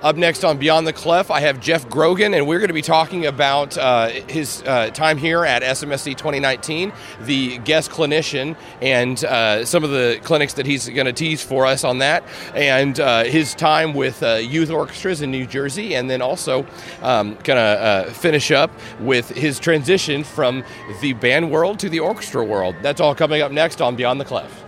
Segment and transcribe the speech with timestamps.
[0.00, 2.82] Up next on Beyond the Clef, I have Jeff Grogan, and we're going to be
[2.82, 9.64] talking about uh, his uh, time here at SMSC 2019, the guest clinician, and uh,
[9.64, 12.22] some of the clinics that he's going to tease for us on that,
[12.54, 16.64] and uh, his time with uh, youth orchestras in New Jersey, and then also
[17.02, 18.70] um, going to uh, finish up
[19.00, 20.62] with his transition from
[21.00, 22.76] the band world to the orchestra world.
[22.82, 24.64] That's all coming up next on Beyond the Clef.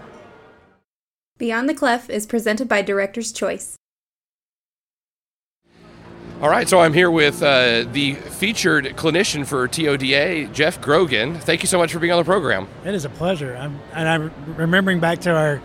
[1.38, 3.76] Beyond the Clef is presented by Director's Choice.
[6.40, 11.39] All right, so I'm here with uh, the featured clinician for TODA, Jeff Grogan.
[11.39, 12.66] Thank you so much for being on the program.
[12.82, 13.54] It is a pleasure.
[13.54, 15.61] I'm, and I'm remembering back to our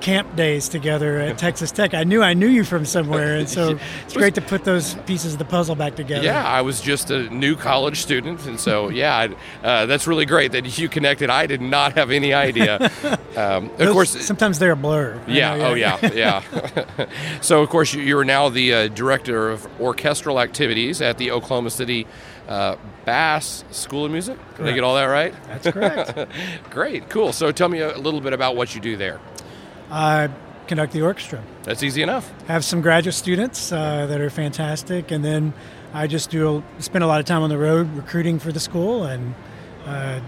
[0.00, 1.94] camp days together at Texas Tech.
[1.94, 5.34] I knew I knew you from somewhere, and so it's great to put those pieces
[5.34, 6.24] of the puzzle back together.
[6.24, 9.28] Yeah, I was just a new college student, and so yeah,
[9.62, 11.30] uh, that's really great that you connected.
[11.30, 12.90] I did not have any idea.
[13.34, 15.20] Um, of those, course, sometimes they're a blur.
[15.26, 15.56] Yeah.
[15.56, 15.98] Know, yeah.
[16.00, 16.42] Oh yeah.
[16.46, 17.06] Yeah.
[17.40, 21.70] so of course you are now the uh, director of orchestral activities at the Oklahoma
[21.70, 22.06] City.
[22.46, 24.36] Uh, Bass School of Music.
[24.36, 24.70] Did correct.
[24.70, 25.34] I get all that right?
[25.48, 26.30] That's correct.
[26.70, 27.32] Great, cool.
[27.32, 29.18] So tell me a little bit about what you do there.
[29.90, 30.30] I
[30.66, 31.42] conduct the orchestra.
[31.62, 32.30] That's easy enough.
[32.46, 35.52] Have some graduate students uh, that are fantastic, and then
[35.92, 39.04] I just do spend a lot of time on the road recruiting for the school
[39.04, 39.34] and
[39.86, 40.20] uh,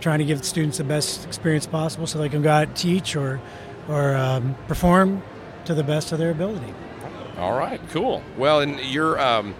[0.00, 2.76] trying to give the students the best experience possible, so they can go out and
[2.76, 3.40] teach or
[3.88, 5.22] or um, perform
[5.64, 6.72] to the best of their ability.
[7.38, 8.22] All right, cool.
[8.36, 9.54] Well, and you're um,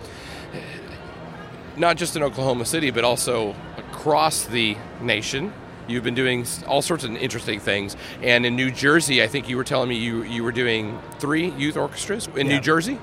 [1.77, 5.53] not just in Oklahoma City, but also across the nation.
[5.91, 7.97] You've been doing all sorts of interesting things.
[8.23, 11.51] And in New Jersey, I think you were telling me you, you were doing three
[11.51, 12.57] youth orchestras in yeah.
[12.57, 12.99] New Jersey?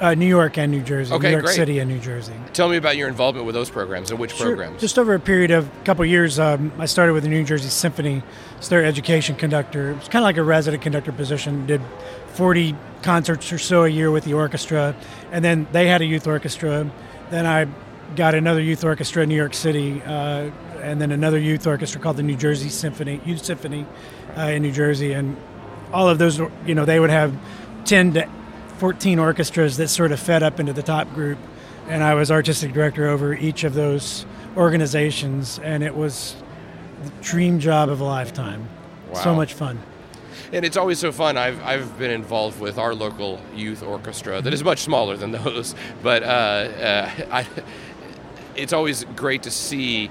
[0.00, 1.14] Uh, New York and New Jersey.
[1.14, 1.54] Okay, New York great.
[1.54, 2.34] City and New Jersey.
[2.52, 4.46] Tell me about your involvement with those programs and which sure.
[4.46, 4.80] programs.
[4.80, 7.44] Just over a period of a couple of years, um, I started with the New
[7.44, 8.22] Jersey Symphony.
[8.58, 9.92] It's their education conductor.
[9.92, 11.66] It's kind of like a resident conductor position.
[11.66, 11.80] Did
[12.32, 14.96] 40 concerts or so a year with the orchestra,
[15.30, 16.90] and then they had a youth orchestra.
[17.30, 17.68] Then I
[18.16, 20.02] got another youth orchestra in New York City.
[20.02, 20.50] Uh,
[20.84, 23.86] and then another youth orchestra called the New Jersey Symphony Youth Symphony
[24.36, 25.36] uh, in New Jersey, and
[25.92, 27.34] all of those, you know, they would have
[27.84, 28.28] ten to
[28.78, 31.38] fourteen orchestras that sort of fed up into the top group,
[31.88, 36.36] and I was artistic director over each of those organizations, and it was
[37.02, 38.68] the dream job of a lifetime.
[39.12, 39.20] Wow.
[39.20, 39.80] So much fun
[40.52, 41.36] and it's always so fun.
[41.36, 45.74] I've, I've been involved with our local youth orchestra that is much smaller than those,
[46.02, 47.46] but uh, uh, I,
[48.56, 50.10] it's always great to see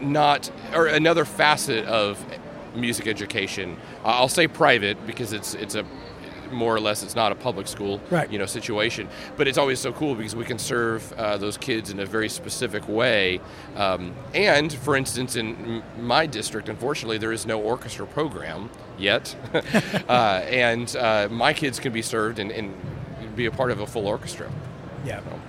[0.00, 2.24] not or another facet of
[2.74, 3.76] music education.
[4.04, 5.84] Uh, I'll say private because it's it's a
[6.52, 8.32] more or less it's not a public school right.
[8.32, 11.90] you know situation but it's always so cool because we can serve uh, those kids
[11.90, 13.40] in a very specific way
[13.76, 19.36] um, and for instance in my district unfortunately there is no orchestra program yet
[20.08, 22.74] uh, and uh, my kids can be served and, and,
[23.36, 24.50] be a part of a full orchestra
[25.04, 25.40] yeah so.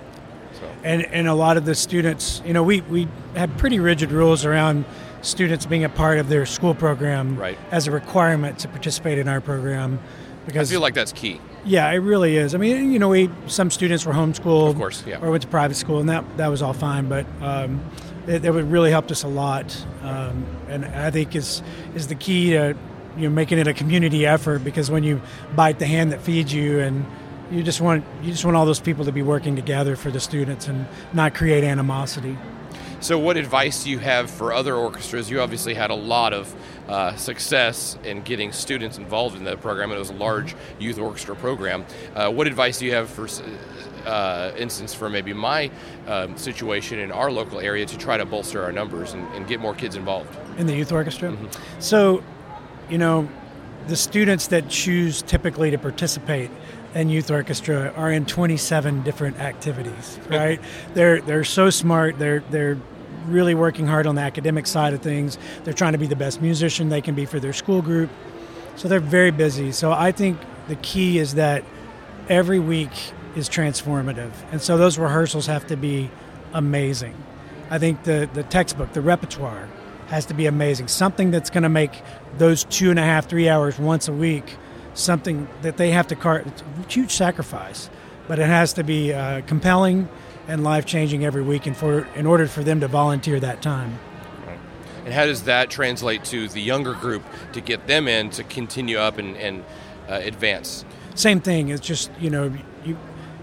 [0.60, 0.70] So.
[0.84, 4.44] And and a lot of the students, you know, we we have pretty rigid rules
[4.44, 4.84] around
[5.22, 7.58] students being a part of their school program right.
[7.70, 9.98] as a requirement to participate in our program.
[10.46, 11.40] Because I feel like that's key.
[11.64, 12.54] Yeah, it really is.
[12.54, 15.48] I mean, you know, we some students were homeschooled, of course, yeah, or went to
[15.48, 17.08] private school, and that that was all fine.
[17.08, 17.82] But um,
[18.26, 21.62] it, it really helped us a lot, um, and I think is
[21.94, 22.74] is the key to
[23.16, 25.20] you know making it a community effort because when you
[25.54, 27.04] bite the hand that feeds you and
[27.50, 30.20] you just want you just want all those people to be working together for the
[30.20, 32.36] students and not create animosity.
[33.00, 35.30] So, what advice do you have for other orchestras?
[35.30, 36.54] You obviously had a lot of
[36.86, 39.90] uh, success in getting students involved in that program.
[39.90, 41.86] It was a large youth orchestra program.
[42.14, 43.26] Uh, what advice do you have for
[44.04, 45.70] uh, instance for maybe my
[46.06, 49.60] um, situation in our local area to try to bolster our numbers and, and get
[49.60, 51.30] more kids involved in the youth orchestra?
[51.30, 51.80] Mm-hmm.
[51.80, 52.22] So,
[52.90, 53.26] you know,
[53.86, 56.50] the students that choose typically to participate
[56.94, 60.60] and youth orchestra are in 27 different activities right?
[60.94, 62.18] They're they're so smart.
[62.18, 62.78] They're they're
[63.26, 65.38] really working hard on the academic side of things.
[65.64, 68.10] They're trying to be the best musician they can be for their school group.
[68.76, 69.72] So they're very busy.
[69.72, 71.64] So i think the key is that
[72.28, 74.30] every week is transformative.
[74.52, 76.10] And so those rehearsals have to be
[76.52, 77.14] amazing.
[77.70, 79.68] I think the the textbook the repertoire
[80.08, 80.88] has to be amazing.
[80.88, 82.02] Something that's going to make
[82.38, 84.56] those two and a half three hours once a week
[85.00, 86.46] something that they have to cart.
[86.46, 87.90] It's a huge sacrifice,
[88.28, 90.08] but it has to be uh, compelling
[90.48, 93.98] and life changing every week, and for in order for them to volunteer that time.
[95.04, 98.98] And how does that translate to the younger group to get them in to continue
[98.98, 99.64] up and, and
[100.08, 100.84] uh, advance?
[101.14, 101.68] Same thing.
[101.68, 102.52] It's just you know
[102.84, 102.96] you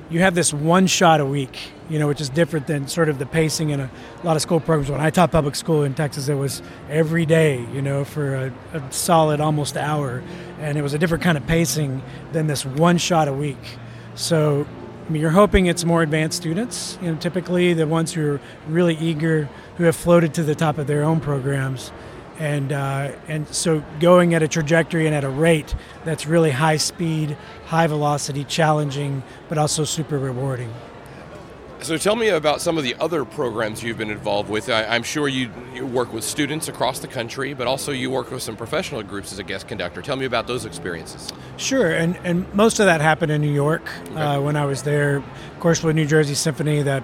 [0.10, 1.58] you have this one shot a week,
[1.90, 3.90] you know, which is different than sort of the pacing in a,
[4.24, 4.90] a lot of school programs.
[4.90, 8.54] When I taught public school in Texas, it was every day, you know, for a,
[8.74, 10.24] a, solid almost hour,
[10.60, 12.02] and it was a different kind of pacing
[12.32, 13.78] than this one shot a week.
[14.16, 14.68] So
[15.08, 18.42] I mean, you're hoping it's more advanced students, you know, typically the ones who are
[18.68, 21.94] really eager, who have floated to the top of their own programs.
[22.40, 25.74] And, uh, and so going at a trajectory and at a rate
[26.04, 27.38] that's really high speed,
[27.68, 30.74] high velocity, challenging, but also super rewarding.
[31.82, 34.70] So tell me about some of the other programs you've been involved with.
[34.70, 38.32] I, am sure you, you, work with students across the country, but also you work
[38.32, 40.02] with some professional groups as a guest conductor.
[40.02, 41.32] Tell me about those experiences.
[41.56, 44.16] Sure, and, and most of that happened in New York okay.
[44.16, 45.18] uh, when I was there.
[45.18, 47.04] Of course, with New Jersey Symphony, that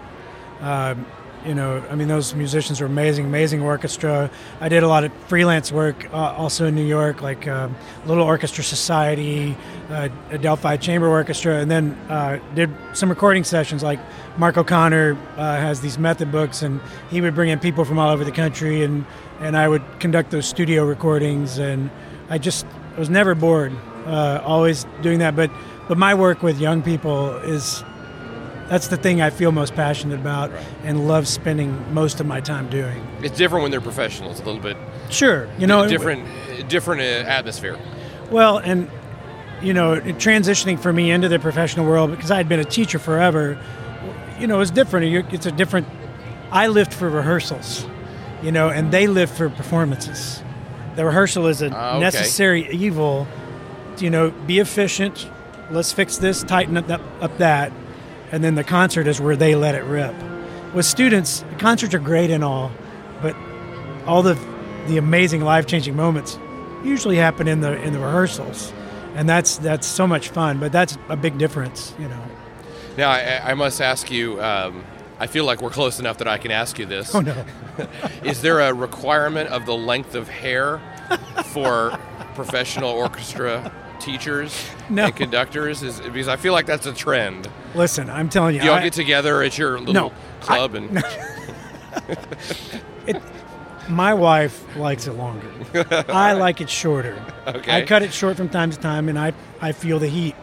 [0.59, 0.95] uh,
[1.45, 4.29] you know, I mean, those musicians were amazing, amazing orchestra.
[4.61, 7.69] I did a lot of freelance work uh, also in New York, like uh,
[8.05, 9.55] Little Orchestra Society,
[9.89, 13.83] uh, Adelphi Chamber Orchestra, and then uh, did some recording sessions.
[13.83, 13.99] Like
[14.37, 16.79] Mark O'Connor uh, has these method books, and
[17.09, 19.05] he would bring in people from all over the country, and,
[19.39, 21.57] and I would conduct those studio recordings.
[21.57, 21.89] And
[22.29, 23.73] I just I was never bored,
[24.05, 25.35] uh, always doing that.
[25.35, 25.51] But
[25.87, 27.83] but my work with young people is
[28.73, 30.65] that's the thing I feel most passionate about right.
[30.83, 33.05] and love spending most of my time doing.
[33.21, 34.75] It's different when they're professionals, a little bit.
[35.11, 36.27] Sure, you know, different,
[36.69, 37.77] different uh, atmosphere.
[38.31, 38.89] Well, and
[39.61, 42.97] you know, transitioning for me into the professional world because I had been a teacher
[42.97, 43.63] forever.
[44.39, 45.31] You know, it's different.
[45.31, 45.87] It's a different.
[46.49, 47.85] I lived for rehearsals,
[48.41, 50.41] you know, and they live for performances.
[50.95, 51.99] The rehearsal is a uh, okay.
[51.99, 53.27] necessary evil.
[53.99, 55.29] You know, be efficient.
[55.69, 56.41] Let's fix this.
[56.41, 57.71] Tighten up, that, up that
[58.33, 60.13] and then the concert is where they let it rip.
[60.73, 62.71] With students, concerts are great and all,
[63.21, 63.35] but
[64.07, 64.37] all the
[64.87, 66.37] the amazing life changing moments
[66.83, 68.73] usually happen in the in the rehearsals,
[69.13, 70.59] and that's that's so much fun.
[70.59, 72.21] But that's a big difference, you know.
[72.97, 74.41] Now I, I must ask you.
[74.41, 74.83] Um,
[75.19, 77.13] I feel like we're close enough that I can ask you this.
[77.13, 77.45] Oh no!
[78.23, 80.81] is there a requirement of the length of hair
[81.45, 81.97] for
[82.33, 83.71] professional orchestra
[84.03, 85.05] teachers no.
[85.05, 85.81] and conductors?
[85.83, 87.49] Is because I feel like that's a trend.
[87.75, 90.93] Listen, I'm telling you, y'all I, get together at your little no, club I, and.
[92.07, 92.15] No.
[93.05, 93.21] it,
[93.87, 95.47] my wife likes it longer.
[96.09, 97.23] I like it shorter.
[97.45, 97.77] Okay.
[97.77, 100.35] I cut it short from time to time, and I I feel the heat.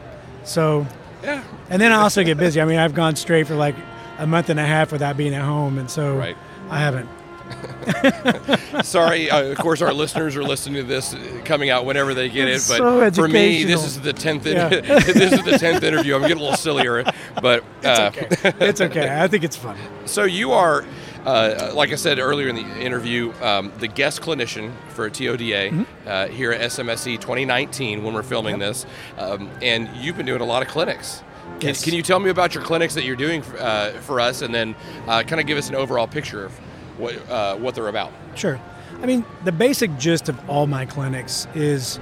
[0.45, 0.87] So.
[1.23, 1.45] Yeah.
[1.69, 2.63] And then I also get busy.
[2.63, 3.75] I mean, I've gone straight for like
[4.19, 6.37] a month and a half without being at home, and so right.
[6.71, 7.09] I haven't
[8.83, 11.15] Sorry, uh, of course, our listeners are listening to this
[11.45, 12.79] coming out whenever they get it's it.
[12.79, 14.47] But so for me, this is the tenth.
[14.47, 14.69] Yeah.
[14.81, 16.15] this is the tenth interview.
[16.15, 17.05] I'm getting a little sillier,
[17.41, 18.53] but uh, it's okay.
[18.61, 19.23] It's okay.
[19.23, 19.77] I think it's fun.
[20.07, 20.85] So you are.
[21.25, 25.83] Uh, like I said earlier in the interview, um, the guest clinician for TODA mm-hmm.
[26.07, 28.61] uh, here at SMSE 2019 when we're filming yep.
[28.61, 28.87] this,
[29.19, 31.23] um, and you've been doing a lot of clinics.
[31.59, 31.85] Can, yes.
[31.85, 34.75] can, you tell me about your clinics that you're doing uh, for us, and then
[35.07, 36.59] uh, kind of give us an overall picture of
[37.01, 38.13] what uh, what they're about.
[38.35, 38.61] Sure.
[39.03, 41.99] I mean, the basic gist of all my clinics is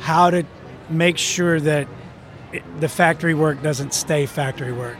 [0.00, 0.44] how to
[0.90, 1.88] make sure that
[2.52, 4.98] it, the factory work doesn't stay factory work.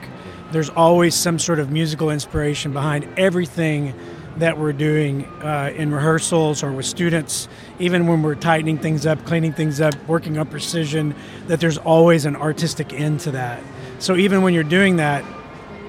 [0.51, 3.95] There's always some sort of musical inspiration behind everything
[4.39, 9.23] that we're doing uh, in rehearsals or with students, even when we're tightening things up,
[9.27, 11.15] cleaning things up, working on precision,
[11.49, 13.63] that there's always an artistic end to that.
[13.99, 15.25] So even when you're doing that,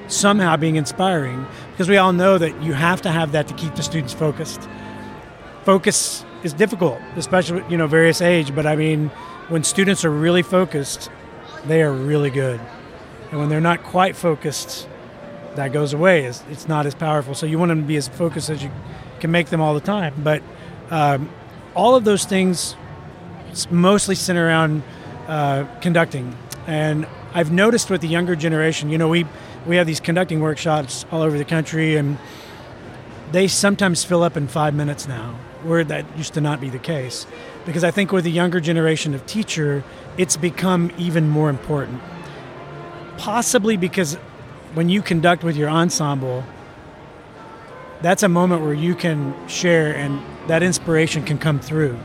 [0.07, 3.75] somehow being inspiring because we all know that you have to have that to keep
[3.75, 4.67] the students focused.
[5.63, 9.09] Focus is difficult, especially you know various age, but I mean
[9.49, 11.09] when students are really focused,
[11.65, 12.59] they are really good.
[13.31, 14.87] And when they're not quite focused,
[15.55, 16.25] that goes away.
[16.25, 17.33] It's, it's not as powerful.
[17.35, 18.71] So you want them to be as focused as you
[19.19, 20.13] can make them all the time.
[20.23, 20.41] But
[20.89, 21.29] um,
[21.75, 22.75] all of those things
[23.69, 24.83] mostly center around
[25.27, 26.35] uh, conducting.
[26.67, 29.25] And I've noticed with the younger generation, you know, we
[29.65, 32.17] we have these conducting workshops all over the country, and
[33.31, 36.79] they sometimes fill up in five minutes now, where that used to not be the
[36.79, 37.25] case.
[37.65, 39.83] Because I think with the younger generation of teacher,
[40.17, 42.01] it's become even more important.
[43.17, 44.15] Possibly because
[44.73, 46.43] when you conduct with your ensemble,
[48.01, 51.97] that's a moment where you can share and that inspiration can come through.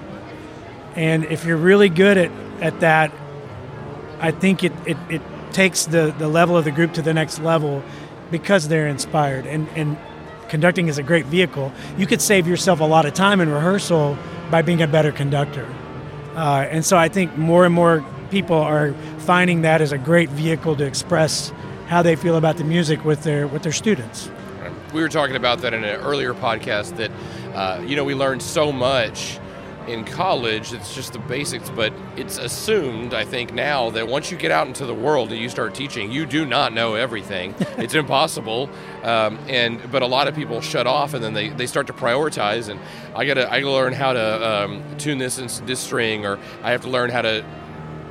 [0.94, 3.12] And if you're really good at, at that,
[4.20, 5.22] I think it, it, it
[5.58, 7.82] takes the, the level of the group to the next level
[8.30, 9.44] because they're inspired.
[9.44, 9.98] And, and
[10.48, 11.72] conducting is a great vehicle.
[11.96, 14.16] You could save yourself a lot of time in rehearsal
[14.52, 15.66] by being a better conductor.
[16.36, 20.28] Uh, and so I think more and more people are finding that as a great
[20.30, 21.52] vehicle to express
[21.88, 24.30] how they feel about the music with their with their students.
[24.94, 27.10] We were talking about that in an earlier podcast that
[27.56, 29.40] uh, you know we learned so much
[29.88, 34.36] in college, it's just the basics, but it's assumed, I think, now that once you
[34.36, 37.54] get out into the world and you start teaching, you do not know everything.
[37.78, 38.68] it's impossible.
[39.02, 41.92] Um, and but a lot of people shut off and then they, they start to
[41.92, 42.68] prioritize.
[42.68, 42.80] And
[43.14, 46.70] I gotta I gotta learn how to um, tune this in this string, or I
[46.70, 47.44] have to learn how to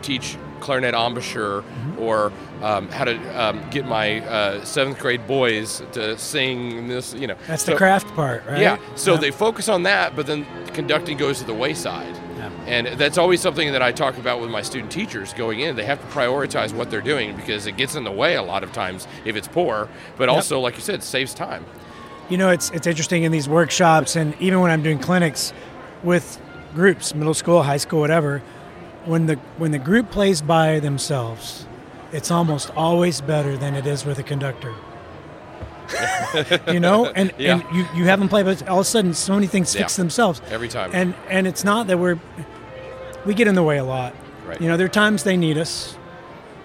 [0.02, 2.00] teach clarinet embouchure Mm-hmm.
[2.00, 7.14] or um, how to um, get my uh, seventh grade boys to sing this.
[7.14, 8.60] You know, That's So- the craft part, right?
[8.62, 8.78] Yeah.
[8.96, 9.20] So Yeah.
[9.20, 12.16] they focus on that, but then conducting goes to the wayside.
[12.38, 12.50] Yeah.
[12.68, 15.76] And that's always something that I talk about with my student teachers going in.
[15.76, 18.64] They have to prioritize what they're doing because it gets in the way a lot
[18.64, 19.88] of times if it's poor,
[20.18, 21.66] but also, like you said, saves time.
[22.30, 25.54] You know, it's it's interesting in these workshops, and even when I'm doing clinics
[26.04, 26.40] with
[26.76, 28.42] groups, middle school, high school, whatever.
[29.06, 31.66] When the when the group plays by themselves,
[32.12, 34.74] it's almost always better than it is with a conductor.
[36.68, 37.54] you know, and Yeah.
[37.62, 39.98] and you you have them play, but all of a sudden, so many things fix
[39.98, 40.04] Yeah.
[40.04, 40.92] themselves Every time.
[40.94, 42.18] And and it's not that we're
[43.26, 44.14] we get in the way a lot.
[44.46, 44.60] Right.
[44.62, 45.96] You know, there are times they need us.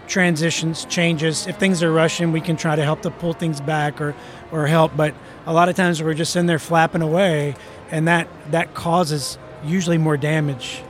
[0.09, 1.47] Transitions, changes.
[1.47, 4.15] If things are rushing, we can try to help to pull things back or
[4.51, 4.97] or help.
[4.97, 5.15] But
[5.47, 7.55] a lot of times we're just in there flapping away,
[7.91, 10.83] and that that causes usually more damage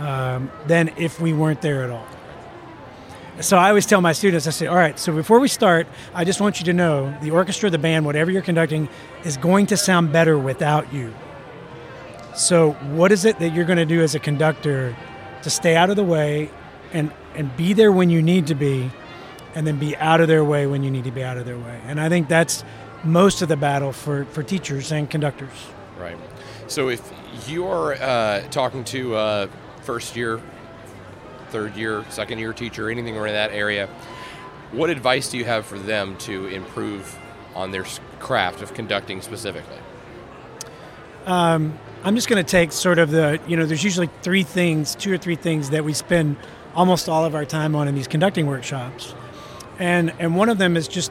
[0.00, 2.06] um, than if we weren't there at all.
[3.40, 6.24] So I always tell my students, I say, all right, so before we start, I
[6.24, 8.88] just want you to know the orchestra, the band, whatever you're conducting,
[9.24, 11.14] is going to sound better without you.
[12.34, 14.94] So what is it that you're going to do as a conductor
[15.42, 16.50] to stay out of the way
[16.92, 18.90] and, and be there when you need to be,
[19.54, 21.58] and then be out of their way when you need to be out of their
[21.58, 21.80] way?
[21.86, 22.62] And I think that's
[23.04, 25.66] most of the battle for, for teachers and conductors.
[25.98, 26.18] Right.
[26.66, 27.02] So if
[27.48, 29.48] you're uh, talking to a
[29.90, 30.40] first year,
[31.48, 33.88] third year, second year teacher, anything in that area,
[34.70, 37.18] what advice do you have for them to improve
[37.56, 37.84] on their
[38.20, 39.78] craft of conducting specifically?
[41.26, 44.94] Um, I'm just going to take sort of the, you know, there's usually three things,
[44.94, 46.36] two or three things that we spend
[46.76, 49.12] almost all of our time on in these conducting workshops.
[49.80, 51.10] And and one of them is just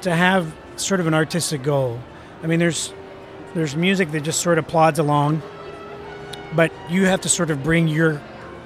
[0.00, 2.00] to have sort of an artistic goal.
[2.42, 2.92] I mean, there's
[3.54, 5.42] there's music that just sort of plods along,
[6.54, 8.20] but you have to sort of bring your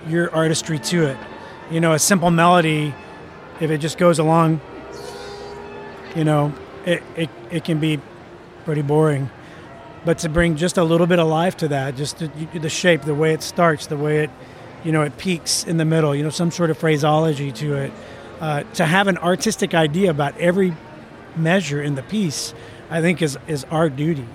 [0.08, 1.16] your artistry to it.
[1.70, 2.94] You know, a simple melody
[3.60, 4.60] if it just goes along,
[6.16, 6.52] you know,
[6.86, 8.00] it, it, it can be
[8.64, 9.30] pretty boring.
[10.04, 13.02] But to bring just a little bit of life to that, just the, the shape,
[13.02, 14.30] the way it starts, the way it,
[14.82, 17.92] you know, it peaks in the middle, you know, some sort of phraseology to it,
[18.40, 20.74] uh, to have an artistic idea about every
[21.36, 22.54] measure in the piece,
[22.88, 24.26] I think is is our duty,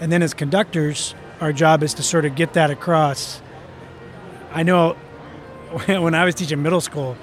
[0.00, 3.40] and then as conductors, our job is to sort of get that across.
[4.52, 4.92] I know
[5.86, 7.16] when I was teaching middle school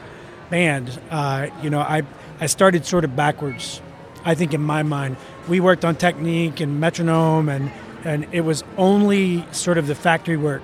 [0.50, 2.04] band, uh, you know, I
[2.40, 3.82] I started sort of backwards.
[4.26, 7.72] I think in my mind, we worked on technique and metronome, and
[8.04, 10.64] and it was only sort of the factory work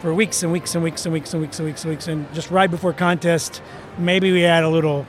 [0.00, 2.34] for weeks and weeks and weeks and weeks and weeks and weeks and weeks, and
[2.34, 3.62] just right before contest,
[3.98, 5.06] maybe we had a little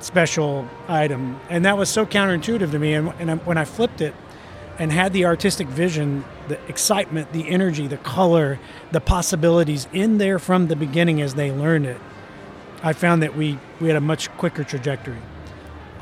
[0.00, 2.94] special item, and that was so counterintuitive to me.
[2.94, 4.14] And, and when I flipped it
[4.78, 8.58] and had the artistic vision, the excitement, the energy, the color,
[8.92, 12.00] the possibilities in there from the beginning as they learned it,
[12.82, 15.18] I found that we, we had a much quicker trajectory.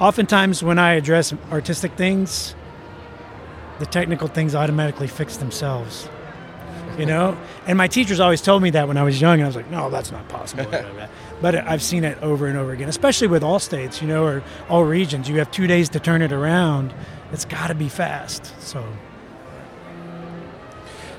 [0.00, 2.54] Oftentimes, when I address artistic things,
[3.78, 6.08] the technical things automatically fix themselves.
[6.99, 7.37] You know?
[7.66, 9.70] And my teachers always told me that when I was young, and I was like,
[9.70, 10.66] no, that's not possible.
[11.40, 14.42] but I've seen it over and over again, especially with all states, you know, or
[14.68, 15.28] all regions.
[15.28, 16.92] You have two days to turn it around.
[17.32, 18.52] It's got to be fast.
[18.61, 18.84] So,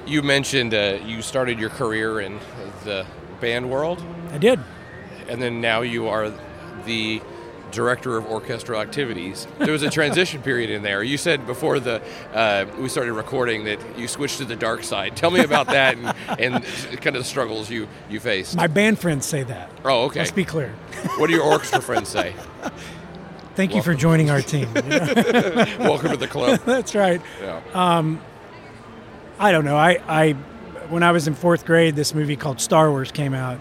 [0.05, 2.39] You mentioned uh, you started your career in
[2.83, 3.05] the
[3.41, 4.59] band world, I did.
[5.27, 6.31] and then now you are
[6.85, 7.21] the
[7.73, 9.47] director of orchestral activities.
[9.59, 11.03] There was a transition period in there.
[11.03, 12.01] You said before the
[12.33, 15.17] uh, we started recording that you switched to the dark side.
[15.17, 16.63] Tell me about that and, and
[17.01, 18.55] kind of the struggles you you faced.
[18.55, 19.69] My band friends say that.
[19.83, 20.19] oh, okay.
[20.19, 20.69] Let's be clear.
[21.17, 22.33] What do your orchestra friends say?
[23.55, 24.73] Thank you for joining our team.
[24.73, 26.61] Welcome to the club.
[26.65, 27.21] That's right.
[27.39, 27.61] Yeah.
[27.73, 28.19] Um,
[29.37, 29.77] I don't know.
[29.77, 30.31] I, I
[30.89, 33.59] when I was in fourth grade, this movie called Star Wars came out,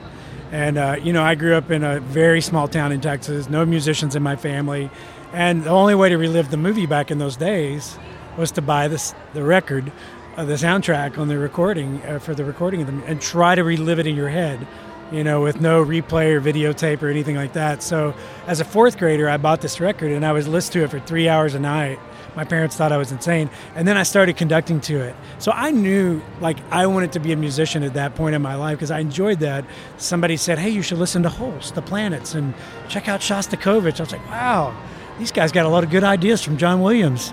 [0.53, 3.67] and uh, you know I grew up in a very small town in Texas, no
[3.67, 4.91] musicians in my family,
[5.33, 7.99] and the only way to relive the movie back in those days
[8.37, 9.91] was to buy this the record,
[10.37, 13.65] uh, the soundtrack on the recording uh, for the recording of them, and try to
[13.65, 14.65] relive it in your head.
[15.11, 17.83] You know, with no replay or videotape or anything like that.
[17.83, 18.15] So,
[18.47, 21.07] as a fourth grader, I bought this record and I was listening to it for
[21.07, 21.99] three hours a night
[22.35, 23.51] my parents thought I was insane.
[23.75, 25.15] And then I started conducting to it.
[25.39, 28.55] So I knew like I wanted to be a musician at that point in my
[28.55, 29.65] life because I enjoyed that.
[29.99, 32.55] Somebody said, Hey, you should listen to Holst, The Planets, and
[32.89, 34.01] check out Shostakovich.
[34.01, 34.77] I was like, Wow,
[35.19, 37.33] these guys got a lot of good ideas from John Williams.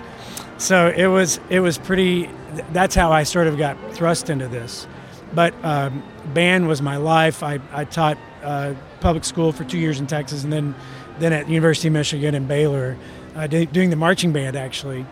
[0.58, 2.28] So it was it was pretty
[2.72, 4.86] that's how I sort of got thrust into this.
[5.32, 6.02] But um,
[6.34, 7.42] band was my life.
[7.42, 10.74] I, I taught uh, public school for two years in Texas and then
[11.18, 12.96] then at University of Michigan and Baylor
[13.34, 15.06] uh, do- doing the marching band actually.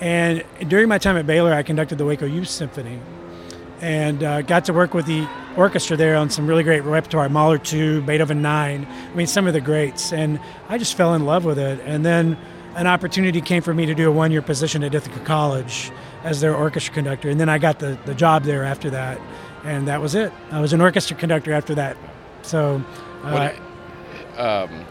[0.00, 2.98] And during my time at Baylor, I conducted the Waco Youth Symphony.
[3.80, 7.58] and uh, got to work with the orchestra there on some really great repertoire Mahler
[7.58, 8.86] 2, Beethoven 9.
[8.86, 10.12] I mean, some of the greats.
[10.12, 11.80] And I just fell in love with it.
[11.84, 12.36] And then
[12.76, 15.90] an opportunity came for me to do a one year position at Ithaca College
[16.24, 17.30] as their orchestra conductor.
[17.30, 19.20] And then I got the, the job there after that.
[19.64, 20.32] And that was it.
[20.50, 21.96] I was an orchestra conductor after that.
[22.42, 22.82] So,
[23.22, 23.52] uh,
[24.34, 24.84] what, um,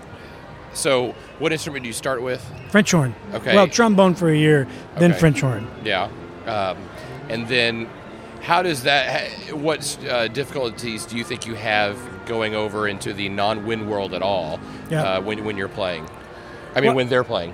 [0.73, 2.41] so what instrument do you start with?
[2.69, 3.15] French horn.
[3.33, 3.55] Okay.
[3.55, 4.67] Well, trombone for a year,
[4.97, 5.19] then Okay.
[5.19, 5.67] French horn.
[5.83, 6.09] Yeah.
[6.45, 6.77] Um,
[7.29, 7.89] and then
[8.41, 13.29] how does that, what uh, difficulties do you think you have going over into the
[13.29, 15.03] non wind world at all Yeah.
[15.03, 16.07] uh, when, when you're playing?
[16.75, 17.53] I mean, Well- when they're playing.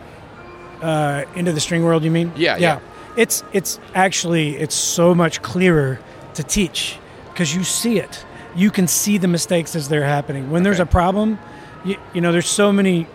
[0.82, 2.80] uh, into the string world you mean Yeah, yeah.
[3.16, 6.00] it's it's actually it's so much clearer
[6.34, 6.98] to teach
[7.32, 8.26] because you see it
[8.58, 11.40] you can see the mistakes as they're happening when there's a problem
[11.86, 13.08] you, you know there's so many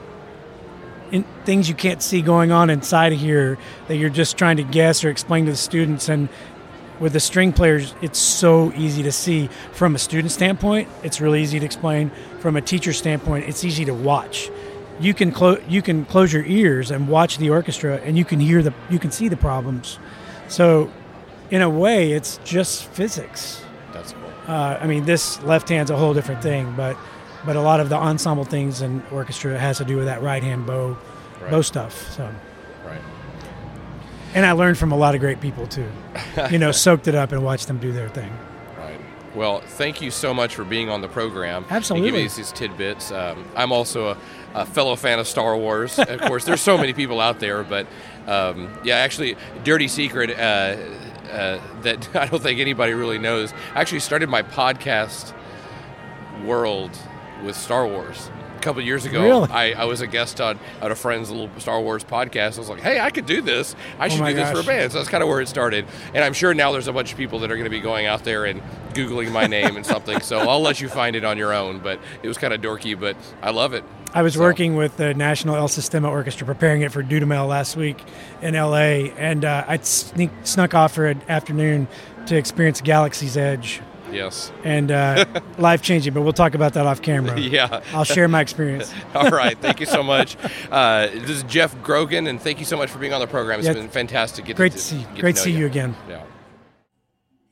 [1.11, 4.63] in, things you can't see going on inside of here that you're just trying to
[4.63, 6.09] guess or explain to the students.
[6.09, 6.29] And
[6.99, 9.49] with the string players it's so easy to see.
[9.73, 12.11] From a student standpoint it's really easy to explain.
[12.41, 14.51] From a teacher standpoint it's easy to watch.
[15.01, 18.39] You can close you can close your ears and watch the orchestra and you can
[18.41, 19.99] hear the you can see the problems.
[20.49, 20.91] So
[21.51, 23.63] in a way it's just physics.
[23.93, 24.31] That's cool.
[24.47, 26.97] uh, i mean this left hand's a whole different thing but
[27.45, 30.43] but a lot of the ensemble things and orchestra has to do with that right
[30.43, 30.97] hand bow
[31.41, 31.51] Right.
[31.51, 32.31] bow stuff so
[32.85, 33.01] Right.
[34.35, 35.89] and i learned from a lot of great people too
[36.51, 38.31] you know soaked it up and watched them do their thing
[38.79, 39.01] Right.
[39.35, 41.65] Well, thank you so much for being on the program.
[41.71, 42.09] Absolutely.
[42.09, 43.13] And giving us these tidbits.
[43.13, 44.17] Um, I'm also a,
[44.55, 45.99] a fellow fan of Star Wars.
[46.01, 47.87] of course, there's so many people out there, but
[48.27, 50.77] um, yeah, actually, dirty secret uh,
[51.31, 53.53] uh, that I don't think anybody really knows.
[53.75, 55.33] I actually started my podcast
[56.45, 56.91] world
[57.43, 58.31] with Star Wars.
[58.57, 59.49] A couple of years ago, Really?
[59.51, 62.57] I, I was a guest on, on a friend's little Star Wars podcast.
[62.57, 63.75] I was like, hey, I could do this.
[63.99, 64.93] I should Oh do this for a band.
[64.93, 65.87] So that's kind of where it started.
[66.13, 68.05] And I'm sure now there's a bunch of people that are going to be going
[68.05, 68.61] out there and
[68.93, 70.21] Googling my name and something.
[70.21, 71.79] So I'll let you find it on your own.
[71.79, 73.83] But it was kind of dorky, but I love it.
[74.13, 77.77] I was So- working with the National El Sistema Orchestra preparing it for Dudamel last
[77.77, 78.03] week
[78.43, 81.87] in LA, and uh, I sneak, snuck off for an afternoon
[82.27, 83.81] to experience Galaxy's Edge,
[84.13, 84.53] Yes.
[84.65, 85.25] and uh,
[85.59, 86.13] life changing.
[86.15, 87.39] But we'll talk about that off camera.
[87.41, 87.83] Yeah.
[87.93, 88.93] I'll share my experience.
[89.15, 89.59] All right.
[89.59, 90.37] Thank you so much.
[90.71, 93.59] Uh, this is Jeff Grogan, and thank you so much for being on the program.
[93.61, 93.75] It's Yeah.
[93.75, 94.45] been fantastic.
[94.45, 95.97] Get Great to, to see, get great to know see you again.
[96.09, 96.23] Yeah.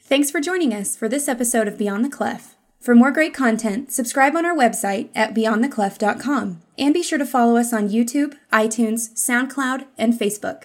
[0.02, 2.56] Thanks for joining us for this episode of Beyond the Clef.
[2.80, 7.56] For more great content, subscribe on our website at beyondtheclef.com and be sure to follow
[7.56, 10.64] us on YouTube, iTunes, SoundCloud, and Facebook.